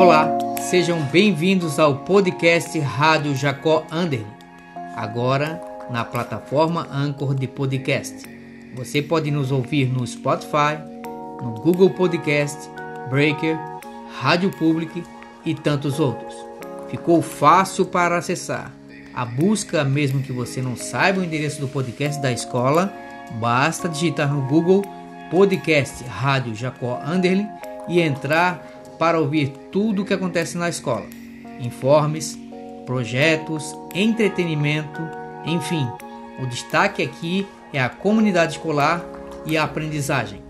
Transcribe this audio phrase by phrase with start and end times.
[0.00, 0.30] Olá,
[0.62, 4.26] sejam bem-vindos ao podcast Rádio Jacó Anderle,
[4.96, 5.60] agora
[5.90, 8.26] na plataforma Anchor de podcast.
[8.74, 10.80] Você pode nos ouvir no Spotify,
[11.42, 12.56] no Google Podcast,
[13.10, 13.58] Breaker,
[14.18, 15.04] Rádio Public
[15.44, 16.34] e tantos outros.
[16.88, 18.72] Ficou fácil para acessar.
[19.12, 22.90] A busca, mesmo que você não saiba o endereço do podcast da escola,
[23.32, 24.82] basta digitar no Google
[25.30, 27.46] Podcast Rádio Jacó Anderle
[27.86, 31.06] e entrar para ouvir tudo o que acontece na escola.
[31.58, 32.38] Informes,
[32.84, 35.00] projetos, entretenimento,
[35.46, 35.88] enfim.
[36.38, 39.02] O destaque aqui é a comunidade escolar
[39.46, 40.42] e a aprendizagem.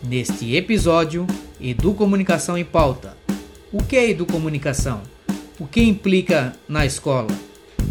[0.00, 1.26] Neste episódio,
[1.60, 3.16] Educomunicação em Pauta.
[3.72, 5.02] O que é educomunicação?
[5.58, 7.26] O que implica na escola?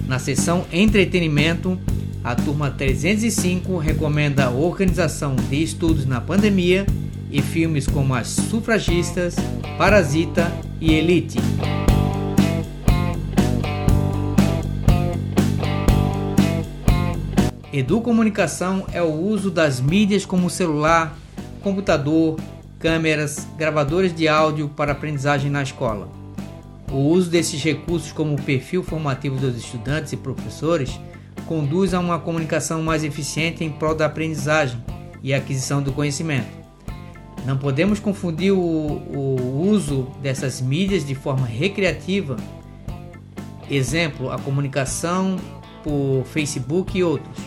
[0.08, 1.78] Na seção Entretenimento,
[2.23, 6.85] a turma 305 recomenda a organização de estudos na pandemia
[7.29, 9.35] e filmes como As Sufragistas,
[9.77, 11.38] Parasita e Elite.
[17.73, 21.17] Educomunicação é o uso das mídias como celular,
[21.61, 22.39] computador,
[22.79, 26.07] câmeras, gravadores de áudio para aprendizagem na escola.
[26.91, 30.99] O uso desses recursos como perfil formativo dos estudantes e professores
[31.47, 34.83] conduz a uma comunicação mais eficiente em prol da aprendizagem
[35.22, 36.63] e aquisição do conhecimento.
[37.45, 42.38] Não podemos confundir o, o uso dessas mídias de forma recreativa,
[43.69, 45.38] exemplo, a comunicação
[45.83, 47.38] por Facebook e outros.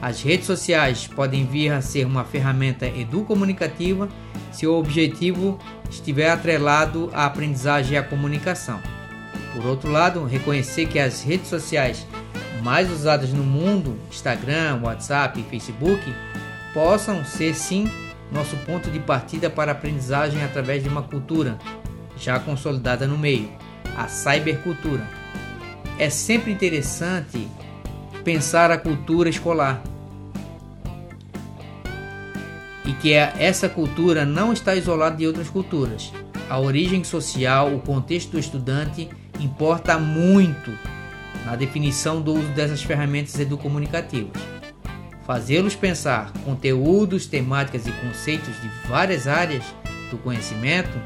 [0.00, 4.08] As redes sociais podem vir a ser uma ferramenta educomunicativa
[4.50, 5.58] se o objetivo
[5.90, 8.80] estiver atrelado à aprendizagem e à comunicação.
[9.54, 12.06] Por outro lado, reconhecer que as redes sociais
[12.62, 16.02] mais usadas no mundo, Instagram, WhatsApp e Facebook,
[16.72, 17.90] possam ser sim
[18.30, 21.58] nosso ponto de partida para aprendizagem através de uma cultura
[22.16, 23.50] já consolidada no meio,
[23.96, 25.02] a cybercultura.
[25.98, 27.48] É sempre interessante
[28.22, 29.82] pensar a cultura escolar
[32.84, 36.12] e que é, essa cultura não está isolada de outras culturas.
[36.48, 39.08] A origem social, o contexto do estudante
[39.38, 40.70] importa muito
[41.44, 44.40] na definição do uso dessas ferramentas educomunicativas.
[45.26, 49.64] Fazê-los pensar conteúdos, temáticas e conceitos de várias áreas
[50.10, 50.98] do conhecimento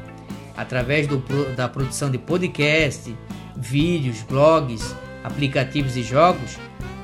[0.57, 1.23] através do,
[1.55, 3.15] da produção de podcast,
[3.55, 6.57] vídeos, blogs, aplicativos e jogos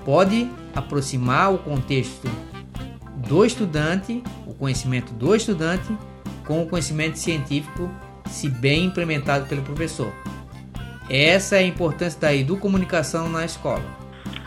[0.06, 2.30] pode aproximar o contexto
[3.28, 5.96] do estudante, o conhecimento do estudante,
[6.46, 7.90] com o conhecimento científico,
[8.30, 10.12] se bem implementado pelo professor.
[11.14, 13.84] Essa é a importância da educomunicação na escola.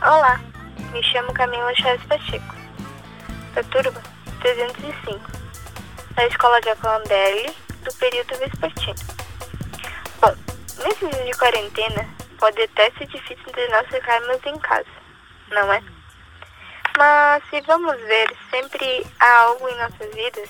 [0.00, 0.40] Olá,
[0.94, 2.54] me chamo Camila Chaves Pacheco,
[3.54, 4.02] da turma
[4.40, 5.20] 305,
[6.14, 8.94] da Escola de Acandelli, do período vespertino.
[10.22, 10.34] Bom,
[10.82, 12.08] nesses dias de quarentena,
[12.38, 14.88] pode até ser difícil de nós ficarmos em casa,
[15.50, 15.82] não é?
[16.96, 20.48] Mas se vamos ver, sempre há algo em nossas vidas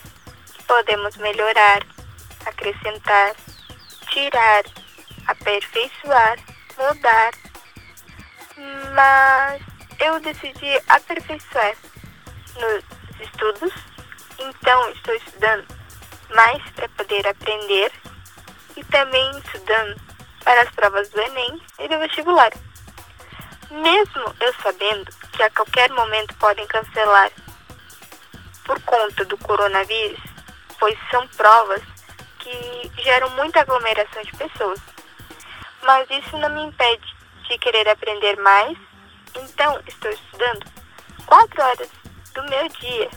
[0.53, 1.85] que podemos melhorar,
[2.47, 3.35] acrescentar,
[4.13, 4.63] tirar
[5.27, 6.39] aperfeiçoar,
[6.79, 7.33] mudar.
[8.95, 9.63] Mas
[10.01, 11.75] eu decidi aperfeiçoar
[12.57, 12.85] nos
[13.21, 13.73] estudos,
[14.39, 15.67] então estou estudando
[16.35, 17.93] mais para poder aprender
[18.77, 20.01] e também estudando
[20.43, 22.53] para as provas do Enem e do vestibular.
[23.71, 27.31] Mesmo eu sabendo que a qualquer momento podem cancelar
[28.65, 30.21] por conta do coronavírus,
[30.79, 31.83] pois são provas
[32.39, 34.81] que geram muita aglomeração de pessoas
[35.85, 37.15] mas isso não me impede
[37.49, 38.77] de querer aprender mais.
[39.37, 40.65] Então, estou estudando
[41.27, 41.91] quatro horas
[42.35, 43.11] do meu dia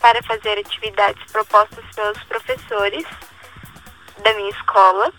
[0.00, 3.04] para fazer atividades propostas pelos professores
[4.22, 5.12] da minha escola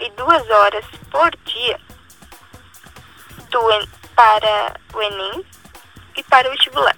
[0.00, 1.80] e duas horas por dia
[3.50, 5.46] do, para o Enem
[6.16, 6.96] e para o vestibular,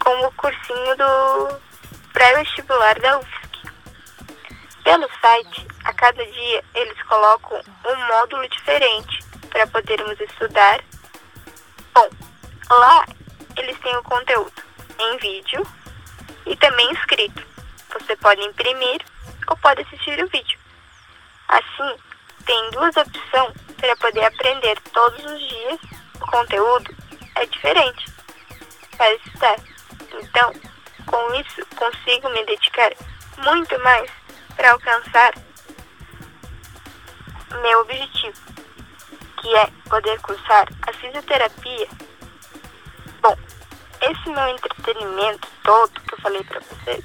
[0.00, 1.60] como o cursinho do
[2.12, 3.42] pré-vestibular da UFSC.
[4.84, 9.18] Pelo site, a cada dia eles colocam um módulo diferente
[9.50, 10.80] para podermos estudar.
[11.94, 12.08] Bom,
[12.70, 13.06] lá
[13.56, 14.62] eles têm o conteúdo
[14.98, 15.66] em vídeo
[16.46, 17.42] e também escrito.
[17.92, 19.00] Você pode imprimir
[19.48, 20.58] ou pode assistir o vídeo.
[21.48, 21.96] Assim,
[22.46, 25.80] tem duas opções para poder aprender todos os dias.
[26.20, 26.94] O conteúdo
[27.36, 28.06] é diferente
[28.96, 29.56] para estudar.
[30.14, 30.52] Então,
[31.06, 32.92] com isso, consigo me dedicar
[33.38, 34.10] muito mais
[34.56, 35.34] para alcançar
[37.62, 38.40] meu objetivo,
[39.40, 41.88] que é poder cursar a fisioterapia
[43.22, 43.38] Bom,
[44.00, 47.04] esse meu entretenimento todo que eu falei para vocês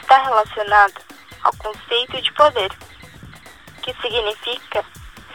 [0.00, 1.00] está relacionado
[1.44, 2.68] ao conceito de poder,
[3.80, 4.84] que significa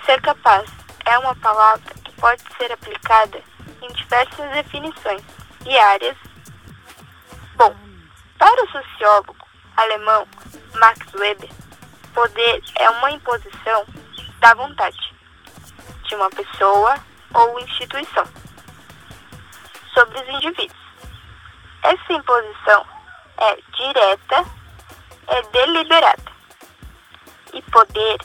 [0.05, 0.69] ser capaz.
[1.05, 3.41] É uma palavra que pode ser aplicada
[3.81, 5.23] em diversas definições
[5.65, 6.17] e áreas.
[7.55, 7.73] Bom,
[8.37, 9.37] para o sociólogo
[9.77, 10.27] alemão
[10.75, 11.49] Max Weber,
[12.13, 13.85] poder é uma imposição
[14.41, 15.15] da vontade
[16.03, 16.95] de uma pessoa
[17.33, 18.25] ou instituição
[19.93, 20.81] sobre os indivíduos.
[21.83, 22.85] Essa imposição
[23.37, 24.45] é direta,
[25.27, 26.31] é deliberada
[27.53, 28.17] e poder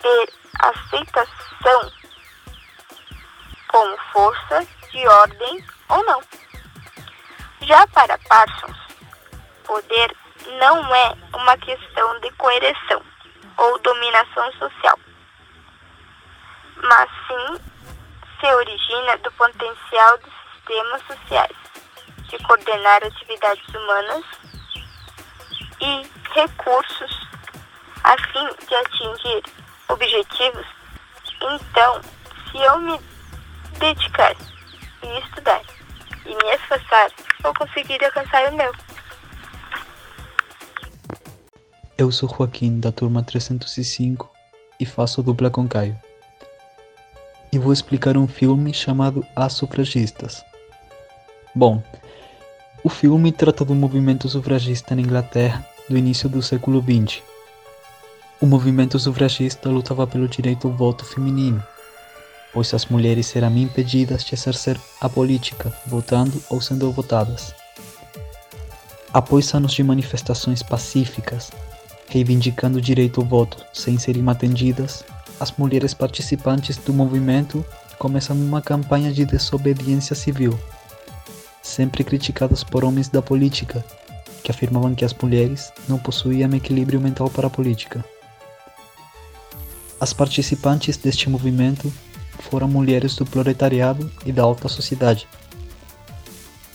[0.00, 1.92] ter aceitação
[3.68, 6.22] como força de ordem ou não.
[7.62, 8.78] Já para Parsons,
[9.64, 10.16] poder
[10.58, 13.13] não é uma questão de coerção
[13.56, 14.98] ou dominação social,
[16.82, 17.74] mas sim
[18.40, 21.56] se origina do potencial dos sistemas sociais
[22.28, 24.24] de coordenar atividades humanas
[25.80, 27.28] e recursos
[28.02, 29.42] a fim de atingir
[29.88, 30.66] objetivos.
[31.40, 32.00] Então,
[32.50, 33.00] se eu me
[33.78, 34.34] dedicar
[35.02, 35.60] e estudar
[36.26, 37.10] e me esforçar,
[37.40, 38.72] vou conseguir alcançar o meu.
[41.96, 44.28] Eu sou Joaquim, da turma 305,
[44.80, 45.96] e faço dupla com Caio.
[47.52, 50.44] E vou explicar um filme chamado As Sufragistas.
[51.54, 51.80] Bom,
[52.82, 57.22] o filme trata do movimento sufragista na Inglaterra do início do século XX.
[58.40, 61.62] O movimento sufragista lutava pelo direito ao voto feminino,
[62.52, 67.54] pois as mulheres eram impedidas de exercer a política, votando ou sendo votadas.
[69.12, 71.52] Após anos de manifestações pacíficas,
[72.14, 75.04] reivindicando o direito ao voto sem serem atendidas,
[75.40, 77.64] as mulheres participantes do movimento
[77.98, 80.56] começam uma campanha de desobediência civil,
[81.60, 83.84] sempre criticadas por homens da política,
[84.44, 88.04] que afirmavam que as mulheres não possuíam equilíbrio mental para a política.
[90.00, 91.92] As participantes deste movimento
[92.38, 95.26] foram mulheres do proletariado e da alta sociedade.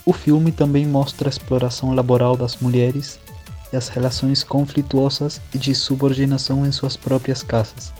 [0.04, 3.18] O filme também mostra a exploração laboral das mulheres
[3.72, 7.92] e as relações conflituosas e de subordinação em suas próprias casas,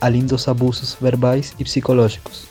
[0.00, 2.44] além dos abusos verbais e psicológicos.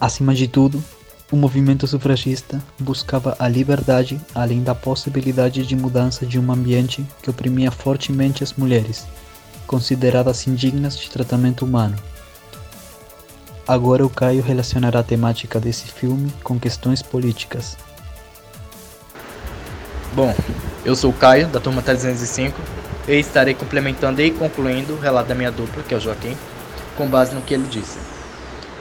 [0.00, 0.82] Acima de tudo,
[1.30, 7.30] o movimento sufragista buscava a liberdade além da possibilidade de mudança de um ambiente que
[7.30, 9.06] oprimia fortemente as mulheres,
[9.66, 11.96] consideradas indignas de tratamento humano.
[13.68, 17.76] Agora o Caio relacionará a temática desse filme com questões políticas.
[20.12, 20.34] Bom,
[20.84, 22.60] eu sou o Caio, da turma 305,
[23.06, 26.36] e estarei complementando e concluindo o relato da minha dupla, que é o Joaquim,
[26.96, 27.96] com base no que ele disse.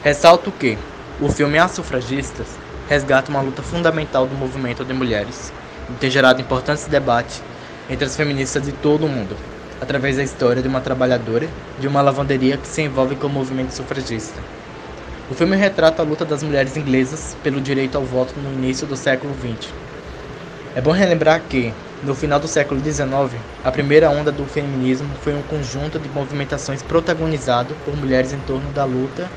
[0.03, 0.75] Ressalto que
[1.21, 2.47] o filme As Sufragistas
[2.89, 5.53] resgata uma luta fundamental do movimento de mulheres
[5.87, 7.43] e tem gerado importantes debates
[7.87, 9.37] entre as feministas de todo o mundo,
[9.79, 11.47] através da história de uma trabalhadora
[11.79, 14.41] de uma lavanderia que se envolve com o movimento sufragista.
[15.29, 18.97] O filme retrata a luta das mulheres inglesas pelo direito ao voto no início do
[18.97, 19.71] século XX
[20.79, 25.35] é bom relembrar que, no final do século XIX, a primeira onda do feminismo foi
[25.35, 29.29] um conjunto de movimentações protagonizado por mulheres em torno da luta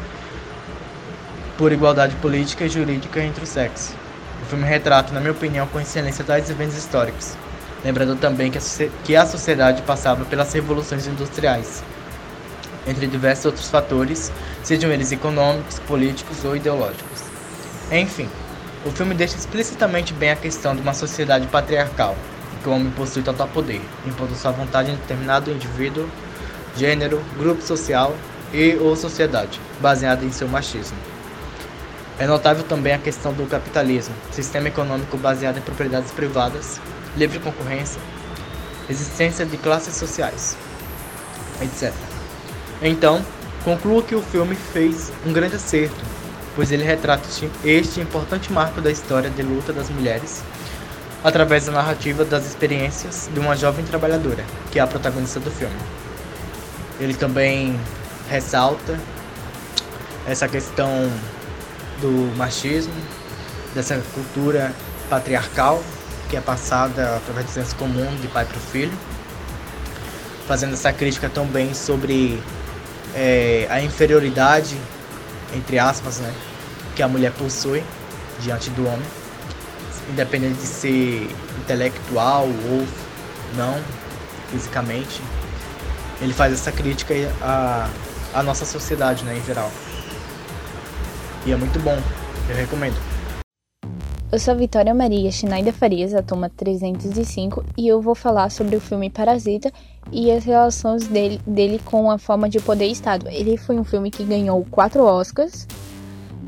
[1.58, 3.92] por igualdade política e jurídica entre os sexos.
[4.40, 7.34] O filme retrata, na minha opinião, com excelência tais eventos históricos,
[7.84, 8.62] lembrando também que a,
[9.02, 11.82] que a sociedade passava pelas revoluções industriais,
[12.87, 14.30] entre diversos outros fatores,
[14.62, 17.25] sejam eles econômicos, políticos ou ideológicos.
[17.90, 18.28] Enfim,
[18.84, 22.16] o filme deixa explicitamente bem a questão de uma sociedade patriarcal,
[22.54, 26.08] em que o homem possui total poder, impondo sua vontade em determinado indivíduo,
[26.76, 28.14] gênero, grupo social
[28.52, 30.96] e ou sociedade, baseada em seu machismo.
[32.18, 36.80] É notável também a questão do capitalismo, sistema econômico baseado em propriedades privadas,
[37.16, 38.00] livre concorrência,
[38.90, 40.56] existência de classes sociais,
[41.60, 41.92] etc.
[42.82, 43.24] Então,
[43.64, 46.12] concluo que o filme fez um grande acerto
[46.54, 47.28] pois ele retrata
[47.64, 50.42] este importante marco da história de luta das mulheres
[51.25, 55.76] através da narrativa das experiências de uma jovem trabalhadora, que é a protagonista do filme.
[57.00, 57.78] Ele também
[58.28, 58.99] ressalta
[60.26, 61.11] essa questão
[62.00, 62.94] do machismo,
[63.75, 64.73] dessa cultura
[65.09, 65.82] patriarcal
[66.32, 68.92] que é passada através do senso comum de pai para o filho,
[70.49, 72.42] fazendo essa crítica também sobre
[73.14, 74.75] é, a inferioridade
[75.54, 76.32] entre aspas, né,
[76.94, 77.82] que a mulher possui
[78.40, 79.06] diante do homem,
[80.11, 82.87] independente de ser intelectual ou
[83.56, 83.80] não,
[84.50, 85.23] fisicamente.
[86.21, 87.88] Ele faz essa crítica à,
[88.35, 89.71] à nossa sociedade, né, em geral.
[91.44, 92.00] E é muito bom,
[92.49, 93.12] eu recomendo.
[94.32, 98.74] Eu sou a Vitória Maria Schneider Farias, da turma 305, e eu vou falar sobre
[98.74, 99.70] o filme Parasita
[100.10, 103.28] e as relações dele, dele com a forma de poder e Estado.
[103.28, 105.68] Ele foi um filme que ganhou quatro Oscars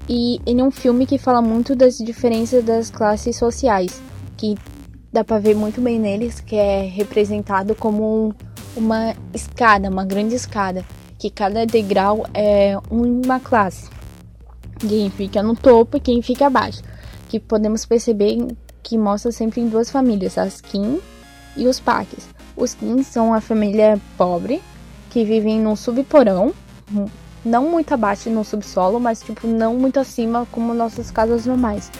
[0.08, 4.00] e ele é um filme que fala muito das diferenças das classes sociais,
[4.34, 4.54] que
[5.12, 8.32] dá para ver muito bem neles, que é representado como um,
[8.74, 10.82] uma escada, uma grande escada,
[11.18, 13.90] que cada degrau é uma classe.
[14.78, 16.93] Quem fica no topo e quem fica abaixo
[17.28, 18.46] que podemos perceber
[18.82, 21.00] que mostra sempre em duas famílias, as Kim
[21.56, 22.28] e os Parks.
[22.56, 24.62] Os Kim são a família pobre
[25.10, 26.52] que vivem num subporão,
[27.44, 31.90] não muito abaixo no subsolo, mas tipo não muito acima como nossas casas normais,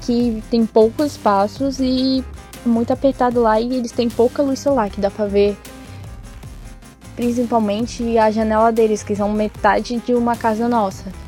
[0.00, 2.24] que tem poucos espaços e
[2.64, 5.56] muito apertado lá e eles têm pouca luz solar, que dá para ver
[7.14, 11.21] principalmente a janela deles, que são metade de uma casa nossa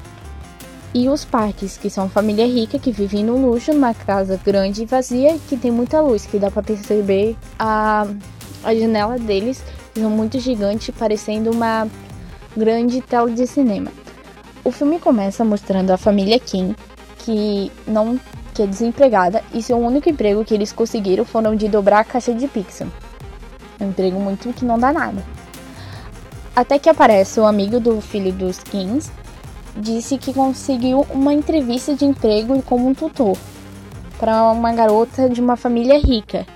[0.95, 4.87] e os parques, que são família rica que vivem no luxo numa casa grande e
[4.87, 8.07] vazia que tem muita luz, que dá para perceber a,
[8.63, 9.61] a janela deles,
[9.93, 11.89] que são muito gigantes, parecendo uma
[12.57, 13.91] grande tela de cinema.
[14.63, 16.77] O filme começa mostrando a família Kim,
[17.19, 18.19] que não
[18.55, 22.33] que é desempregada e seu único emprego que eles conseguiram foram de dobrar a caixa
[22.33, 22.87] de pizza.
[23.81, 25.25] Um emprego muito que não dá nada.
[26.55, 29.11] Até que aparece o amigo do filho dos Kings,
[29.76, 33.37] disse que conseguiu uma entrevista de emprego como um tutor
[34.19, 36.47] para uma garota de uma família rica.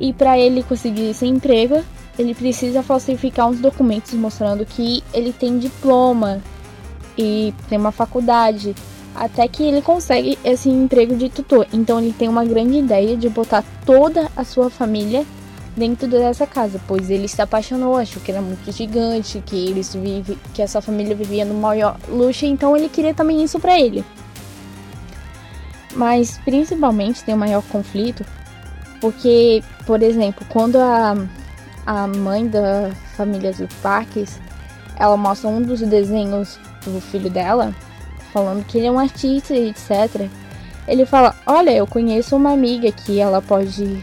[0.00, 1.82] E para ele conseguir esse emprego,
[2.18, 6.40] ele precisa falsificar uns documentos mostrando que ele tem diploma
[7.18, 8.74] e tem uma faculdade,
[9.14, 11.66] até que ele consegue esse emprego de tutor.
[11.72, 15.26] Então ele tem uma grande ideia de botar toda a sua família
[15.76, 20.38] dentro dessa casa, pois ele se apaixonou, achou que era muito gigante, que eles vive,
[20.52, 24.04] que essa família vivia no maior luxo, então ele queria também isso para ele.
[25.94, 28.24] Mas principalmente tem o um maior conflito
[29.00, 31.16] porque, por exemplo, quando a,
[31.86, 34.38] a mãe da família dos Parques,
[34.96, 37.74] ela mostra um dos desenhos do filho dela,
[38.32, 40.28] falando que ele é um artista etc.
[40.86, 44.02] Ele fala: Olha, eu conheço uma amiga que ela pode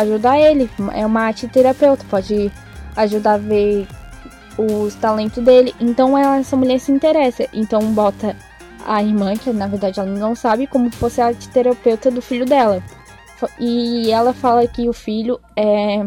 [0.00, 0.70] ajudar ele.
[0.92, 2.50] É uma arte terapeuta, pode
[2.96, 3.86] ajudar a ver
[4.58, 5.74] os talentos dele.
[5.80, 7.48] Então essa mulher se interessa.
[7.52, 8.36] Então bota
[8.86, 12.46] a irmã, que na verdade ela não sabe, como fosse a arte terapeuta do filho
[12.46, 12.82] dela.
[13.58, 16.04] E ela fala que o filho é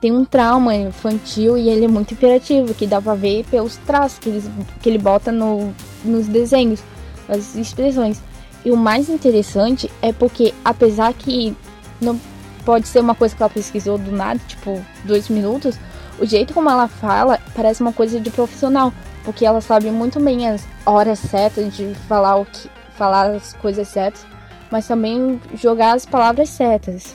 [0.00, 4.18] tem um trauma infantil e ele é muito imperativo, que dá pra ver pelos traços
[4.18, 4.42] que ele,
[4.80, 6.82] que ele bota no, nos desenhos,
[7.28, 8.20] as expressões.
[8.64, 11.54] E o mais interessante é porque, apesar que
[12.00, 12.18] não
[12.64, 15.78] pode ser uma coisa que ela pesquisou do nada, tipo, dois minutos,
[16.18, 18.92] o jeito como ela fala parece uma coisa de profissional,
[19.24, 23.88] porque ela sabe muito bem as horas certas de falar o que, falar as coisas
[23.88, 24.26] certas,
[24.70, 27.14] mas também jogar as palavras certas.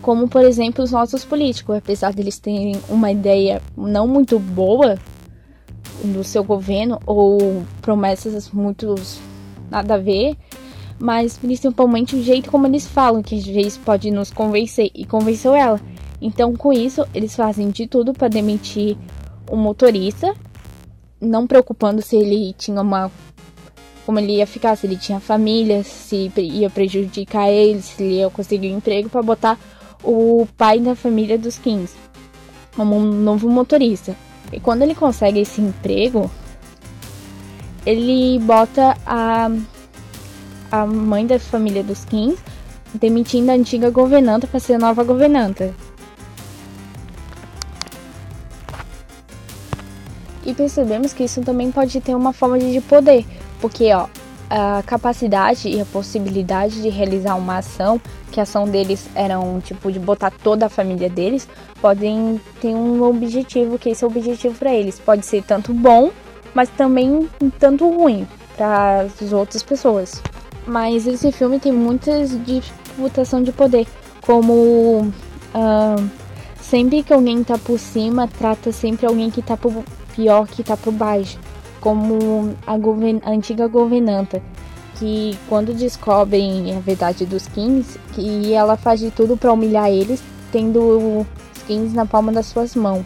[0.00, 4.98] Como, por exemplo, os nossos políticos, apesar deles terem uma ideia não muito boa
[6.02, 8.94] do seu governo ou promessas muito
[9.70, 10.36] nada a ver,
[11.00, 15.54] mas principalmente o jeito como eles falam, que às vezes pode nos convencer, e convenceu
[15.54, 15.80] ela.
[16.20, 18.96] Então, com isso, eles fazem de tudo para demitir
[19.50, 20.34] o motorista,
[21.18, 23.10] não preocupando se ele tinha uma.
[24.04, 28.28] como ele ia ficar, se ele tinha família, se ia prejudicar ele, se ele ia
[28.28, 29.58] conseguir um emprego, para botar
[30.04, 31.94] o pai da família dos Kings
[32.76, 34.14] como um novo motorista.
[34.52, 36.30] E quando ele consegue esse emprego,
[37.86, 39.50] ele bota a
[40.70, 42.42] a mãe da família dos Kings,
[42.94, 45.74] demitindo a antiga governanta para ser nova governanta.
[50.44, 53.24] E percebemos que isso também pode ter uma forma de poder,
[53.60, 54.06] porque ó,
[54.48, 58.00] a capacidade e a possibilidade de realizar uma ação,
[58.32, 61.48] que a ação deles era um tipo de botar toda a família deles,
[61.80, 64.98] podem ter um objetivo, que esse é o objetivo para eles.
[64.98, 66.10] Pode ser tanto bom,
[66.52, 70.20] mas também tanto ruim para as outras pessoas.
[70.66, 73.86] Mas esse filme tem muitas disputação de poder,
[74.20, 76.10] como uh,
[76.60, 79.82] sempre que alguém tá por cima, trata sempre alguém que tá por
[80.14, 81.38] pior que tá por baixo,
[81.80, 84.42] como a, a antiga governanta,
[84.96, 90.22] que quando descobrem a verdade dos Kings, que ela faz de tudo para humilhar eles,
[90.52, 90.80] tendo
[91.20, 93.04] os Kings na palma das suas mãos.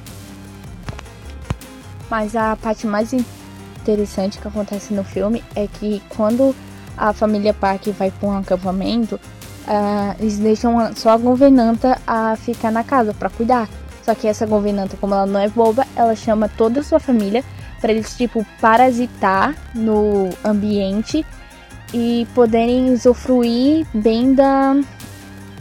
[2.10, 6.54] Mas a parte mais interessante que acontece no filme é que quando
[6.96, 12.70] a família Park vai para um acampamento, uh, eles deixam só a governanta a ficar
[12.70, 13.68] na casa para cuidar.
[14.02, 17.42] Só que essa governanta, como ela não é boba, ela chama toda a sua família
[17.80, 21.24] para eles tipo parasitar no ambiente
[21.92, 24.76] e poderem usufruir bem da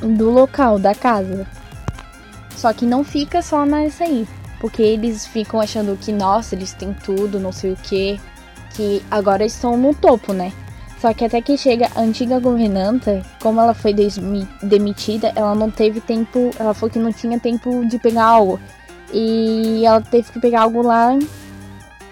[0.01, 1.47] do local, da casa.
[2.55, 4.27] Só que não fica só nessa aí,
[4.59, 8.19] porque eles ficam achando que nossa, eles têm tudo, não sei o que,
[8.73, 10.51] que agora estão no topo, né?
[11.03, 13.93] Só que até que chega a antiga governanta, como ela foi
[14.61, 18.57] demitida, ela não teve tempo, ela falou que não tinha tempo de pegar algo.
[19.11, 21.19] E ela teve que pegar algo lá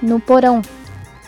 [0.02, 0.62] no porão.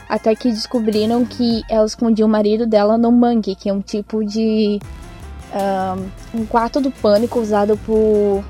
[0.09, 4.25] Até que descobriram que ela escondia o marido dela no mangue, que é um tipo
[4.25, 4.81] de.
[6.33, 8.43] Um, um quarto do pânico usado por,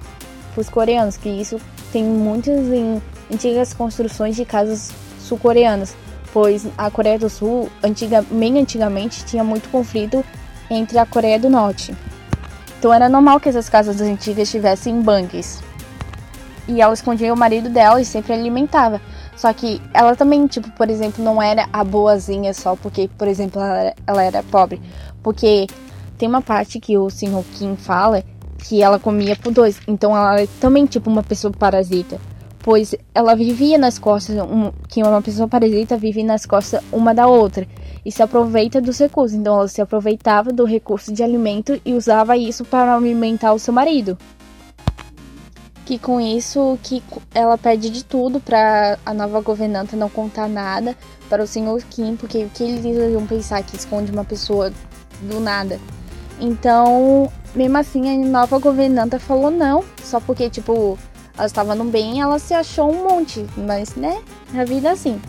[0.57, 2.99] os coreanos, que isso tem muitas em
[3.31, 5.95] antigas construções de casas sul-coreanas
[6.33, 10.25] pois a Coreia do Sul, antiga, bem antigamente, tinha muito conflito
[10.69, 11.95] entre a Coreia do Norte.
[12.79, 15.61] Então era normal que essas casas antigas tivessem bangues.
[16.67, 18.99] E ela escondia o marido dela e sempre alimentava.
[19.35, 23.61] Só que ela também, tipo, por exemplo, não era a boazinha só porque, por exemplo,
[23.61, 24.81] ela era, ela era pobre.
[25.21, 25.67] Porque
[26.17, 27.43] tem uma parte que o Sr.
[27.53, 28.23] Kim fala
[28.57, 29.79] que ela comia por dois.
[29.87, 32.19] Então ela é também, tipo, uma pessoa parasita
[32.63, 37.27] pois ela vivia nas costas, um, que uma pessoa parasita vive nas costas uma da
[37.27, 37.67] outra
[38.05, 39.37] e se aproveita dos recursos.
[39.37, 43.73] Então ela se aproveitava do recurso de alimento e usava isso para alimentar o seu
[43.73, 44.17] marido.
[45.85, 47.03] Que com isso que
[47.35, 50.95] ela pede de tudo para a nova governanta não contar nada
[51.29, 54.71] para o senhor Kim, porque o que eles iam pensar que esconde uma pessoa
[55.23, 55.77] do nada.
[56.39, 60.97] Então, mesmo assim, a nova governanta falou não, só porque tipo
[61.37, 64.21] ela estava no bem ela se achou um monte, mas né,
[64.55, 65.21] a vida é assim.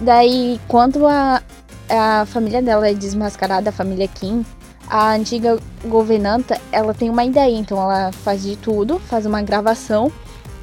[0.00, 1.42] Daí, quando a,
[1.88, 4.44] a família dela é desmascarada, a família Kim,
[4.88, 10.10] a antiga governanta, ela tem uma ideia, então ela faz de tudo, faz uma gravação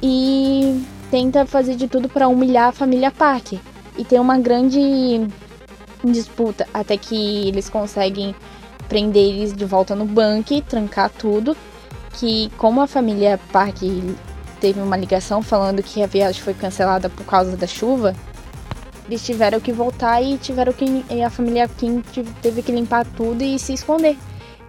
[0.02, 3.54] e tenta fazer de tudo para humilhar a família Park.
[3.96, 5.26] E tem uma grande
[6.04, 8.34] disputa até que eles conseguem
[8.88, 11.56] prender eles de volta no banco, trancar tudo.
[12.14, 13.82] Que como a família Park
[14.62, 18.14] teve uma ligação falando que a viagem foi cancelada por causa da chuva,
[19.08, 22.00] eles tiveram que voltar e tiveram que e a família Kim
[22.40, 24.16] teve que limpar tudo e se esconder.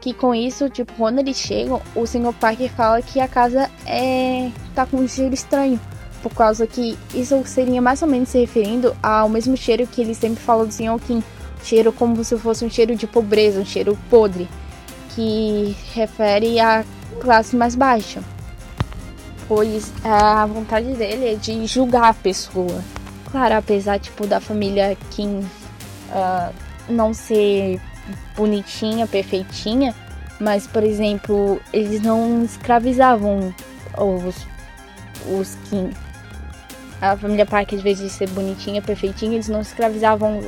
[0.01, 2.33] Que com isso, tipo, quando eles chegam, o Sr.
[2.33, 5.79] Parker fala que a casa é tá com um cheiro estranho,
[6.23, 10.15] por causa que isso seria mais ou menos se referindo ao mesmo cheiro que ele
[10.15, 10.99] sempre fala do Sr.
[11.05, 11.23] Kim,
[11.63, 14.49] cheiro como se fosse um cheiro de pobreza, um cheiro podre,
[15.09, 16.83] que refere à
[17.21, 18.32] classe mais baixa
[19.53, 22.83] pois a vontade dele é de julgar a pessoa.
[23.29, 26.53] Claro, apesar tipo da família Kim uh,
[26.89, 27.79] não ser
[28.35, 29.93] bonitinha, perfeitinha,
[30.39, 33.53] mas por exemplo, eles não escravizavam
[33.95, 34.35] os
[35.27, 35.91] os Kim.
[36.99, 40.41] A família Park, às vezes, de ser bonitinha, perfeitinha, eles não escravizavam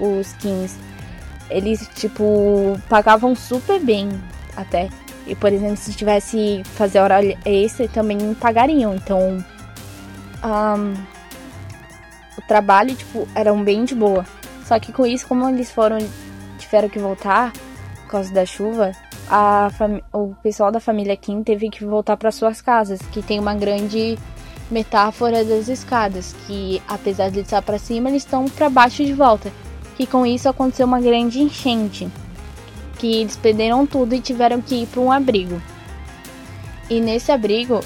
[0.00, 0.78] os Kings.
[1.50, 4.08] Eles, tipo, pagavam super bem
[4.56, 4.88] até.
[5.26, 8.94] E, por exemplo, se tivesse fazer hora extra, também pagariam.
[8.94, 9.44] Então,
[10.44, 10.94] um,
[12.38, 14.24] o trabalho, tipo, era um bem de boa.
[14.64, 15.98] Só que com isso, como eles foram,
[16.58, 17.52] tiveram que voltar
[18.04, 18.92] por causa da chuva,
[19.28, 19.68] a
[20.12, 24.16] o pessoal da família Kim teve que voltar para suas casas, que tem uma grande
[24.70, 29.52] metáfora das escadas, que apesar de estar para cima, eles estão para baixo de volta.
[29.96, 32.08] Que com isso aconteceu uma grande enchente
[32.96, 35.60] que eles perderam tudo e tiveram que ir para um abrigo.
[36.88, 37.80] E nesse abrigo,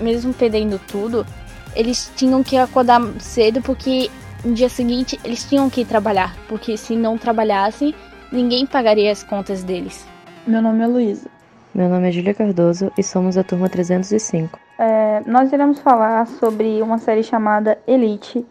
[0.00, 1.26] mesmo perdendo tudo,
[1.74, 4.10] eles tinham que acordar cedo porque
[4.44, 7.94] no dia seguinte eles tinham que ir trabalhar, porque se não trabalhassem,
[8.32, 10.06] ninguém pagaria as contas deles.
[10.46, 11.28] Meu nome é Luísa.
[11.74, 14.58] Meu nome é Júlia Cardoso e somos a turma 305.
[14.78, 18.44] É, nós iremos falar sobre uma série chamada Elite,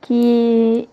[0.00, 0.88] que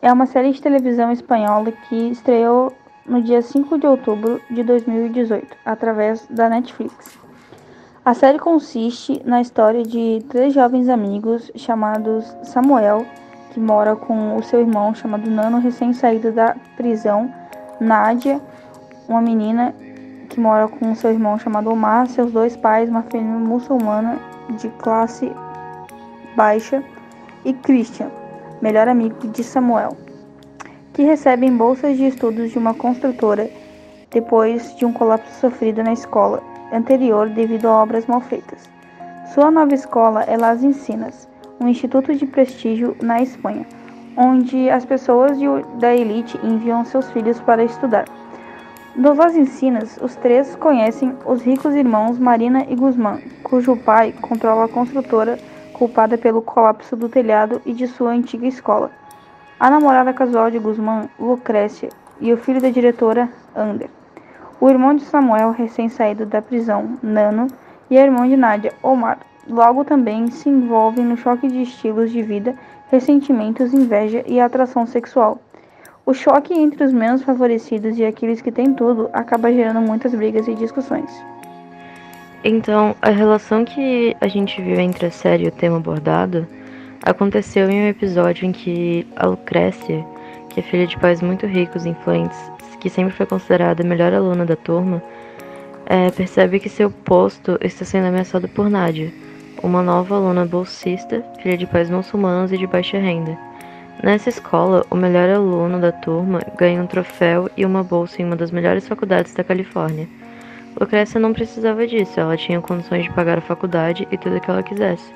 [0.00, 2.72] é uma série de televisão espanhola que estreou
[3.06, 7.18] no dia 5 de outubro de 2018, através da Netflix.
[8.04, 13.06] A série consiste na história de três jovens amigos chamados Samuel,
[13.52, 17.32] que mora com o seu irmão chamado Nano, recém-saído da prisão,
[17.80, 18.40] Nádia,
[19.08, 19.74] uma menina
[20.28, 24.18] que mora com seu irmão chamado Omar, seus dois pais, uma família muçulmana
[24.58, 25.30] de classe
[26.34, 26.82] baixa,
[27.44, 28.10] e Christian,
[28.60, 29.96] melhor amigo de Samuel
[30.92, 33.48] que recebem bolsas de estudos de uma construtora
[34.10, 38.68] depois de um colapso sofrido na escola anterior devido a obras mal feitas.
[39.34, 41.28] Sua nova escola é Las Encinas,
[41.60, 43.66] um instituto de prestígio na Espanha,
[44.16, 45.38] onde as pessoas
[45.78, 48.04] da elite enviam seus filhos para estudar.
[48.94, 54.66] No Las Encinas, os três conhecem os ricos irmãos Marina e Guzmán, cujo pai controla
[54.66, 55.38] a construtora
[55.72, 58.90] culpada pelo colapso do telhado e de sua antiga escola.
[59.62, 61.88] A namorada casual de Guzmán, Lucrécia,
[62.20, 63.88] e o filho da diretora, Ander.
[64.60, 67.46] O irmão de Samuel, recém-saído da prisão, Nano,
[67.88, 72.22] e a irmã de Nádia, Omar, logo também se envolvem no choque de estilos de
[72.22, 72.56] vida,
[72.90, 75.40] ressentimentos, inveja e atração sexual.
[76.04, 80.48] O choque entre os menos favorecidos e aqueles que têm tudo acaba gerando muitas brigas
[80.48, 81.08] e discussões.
[82.42, 86.48] Então, a relação que a gente viu entre a série e o tema abordado
[87.02, 90.04] aconteceu em um episódio em que a Lucrécia,
[90.48, 92.38] que é filha de pais muito ricos e influentes,
[92.80, 95.02] que sempre foi considerada a melhor aluna da turma,
[95.86, 99.12] é, percebe que seu posto está sendo ameaçado por Nádia,
[99.62, 103.36] uma nova aluna bolsista, filha de pais muçulmanos e de baixa renda.
[104.02, 108.36] Nessa escola, o melhor aluno da turma ganha um troféu e uma bolsa em uma
[108.36, 110.08] das melhores faculdades da Califórnia.
[110.80, 114.50] Lucrécia não precisava disso, ela tinha condições de pagar a faculdade e tudo o que
[114.50, 115.12] ela quisesse,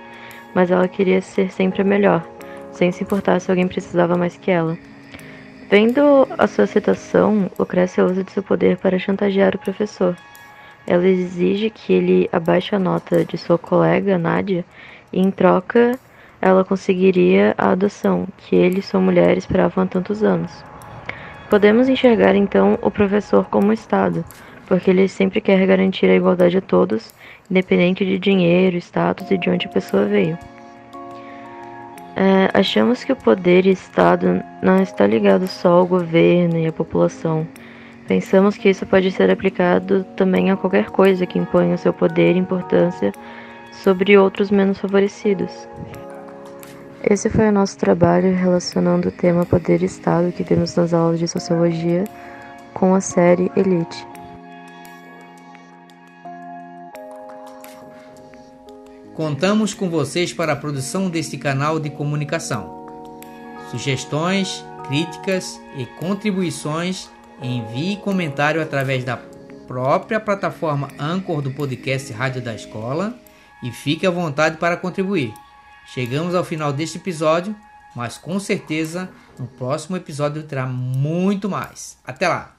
[0.56, 2.26] mas ela queria ser sempre a melhor,
[2.72, 4.74] sem se importar se alguém precisava mais que ela.
[5.68, 10.16] Vendo a sua citação, Lucrécia usa de seu poder para chantagear o professor.
[10.86, 14.64] Ela exige que ele abaixe a nota de sua colega, Nádia,
[15.12, 15.98] e em troca
[16.40, 20.64] ela conseguiria a adoção que ele e sua mulher esperavam há tantos anos.
[21.50, 24.24] Podemos enxergar então o professor como Estado,
[24.66, 27.12] porque ele sempre quer garantir a igualdade a todos,
[27.50, 30.38] independente de dinheiro, status e de onde a pessoa veio.
[32.16, 36.72] É, achamos que o poder e Estado não está ligado só ao governo e à
[36.72, 37.46] população.
[38.08, 42.34] Pensamos que isso pode ser aplicado também a qualquer coisa que imponha o seu poder
[42.34, 43.12] e importância
[43.72, 45.68] sobre outros menos favorecidos.
[47.08, 51.18] Esse foi o nosso trabalho relacionando o tema Poder e Estado que vimos nas aulas
[51.18, 52.04] de Sociologia
[52.72, 54.15] com a série Elite.
[59.16, 62.86] Contamos com vocês para a produção deste canal de comunicação.
[63.70, 67.08] Sugestões, críticas e contribuições,
[67.40, 69.18] envie comentário através da
[69.66, 73.18] própria plataforma Anchor do podcast Rádio da Escola
[73.62, 75.32] e fique à vontade para contribuir.
[75.86, 77.56] Chegamos ao final deste episódio,
[77.94, 81.96] mas com certeza no próximo episódio terá muito mais.
[82.04, 82.55] Até lá!